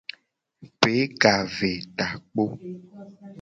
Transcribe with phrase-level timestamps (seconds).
[0.79, 2.43] Pe ka ve takpo.